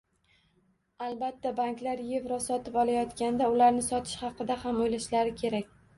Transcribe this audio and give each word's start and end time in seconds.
Albatta, 1.07 1.51
banklar 1.59 2.01
evro 2.21 2.39
sotib 2.45 2.79
olayotganda, 2.85 3.51
ularni 3.57 3.87
sotish 3.89 4.17
haqida 4.25 4.57
ham 4.65 4.81
o'ylashlari 4.87 5.37
kerak 5.45 5.71